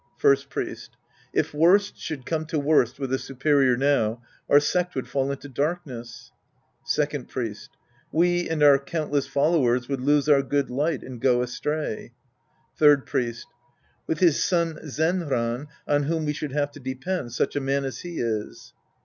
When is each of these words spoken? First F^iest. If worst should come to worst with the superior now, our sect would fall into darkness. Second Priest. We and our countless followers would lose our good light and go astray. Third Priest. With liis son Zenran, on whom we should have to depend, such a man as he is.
First 0.17 0.49
F^iest. 0.49 0.89
If 1.31 1.53
worst 1.53 1.95
should 1.95 2.25
come 2.25 2.47
to 2.47 2.57
worst 2.57 2.97
with 2.97 3.11
the 3.11 3.19
superior 3.19 3.77
now, 3.77 4.23
our 4.49 4.59
sect 4.59 4.95
would 4.95 5.07
fall 5.07 5.29
into 5.31 5.47
darkness. 5.47 6.31
Second 6.83 7.27
Priest. 7.29 7.69
We 8.11 8.49
and 8.49 8.63
our 8.63 8.79
countless 8.79 9.27
followers 9.27 9.87
would 9.87 10.01
lose 10.01 10.27
our 10.27 10.41
good 10.41 10.71
light 10.71 11.03
and 11.03 11.21
go 11.21 11.43
astray. 11.43 12.13
Third 12.75 13.05
Priest. 13.05 13.45
With 14.07 14.21
liis 14.21 14.41
son 14.41 14.79
Zenran, 14.87 15.67
on 15.87 16.03
whom 16.05 16.25
we 16.25 16.33
should 16.33 16.51
have 16.53 16.71
to 16.71 16.79
depend, 16.79 17.33
such 17.33 17.55
a 17.55 17.61
man 17.61 17.85
as 17.85 17.99
he 17.99 18.19
is. 18.19 18.73